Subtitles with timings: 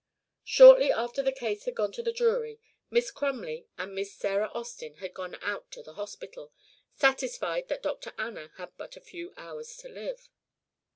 [0.43, 2.59] Shortly after the case had gone to the jury,
[2.89, 6.51] Miss Crumley and Miss Sarah Austin had gone out to the hospital,
[6.95, 8.11] satisfied that Dr.
[8.17, 10.31] Anna had but a few hours to live.